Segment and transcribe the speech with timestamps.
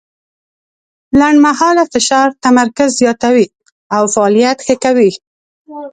[1.19, 3.45] لنډمهاله فشار تمرکز زیاتوي
[3.95, 5.11] او فعالیت ښه کوي.